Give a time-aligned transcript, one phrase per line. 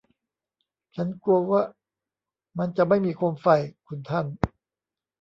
[0.95, 1.63] ฉันกลัวว่า
[2.59, 3.47] มันจะไม่มีโคมไฟ
[3.87, 4.25] คุณท่าน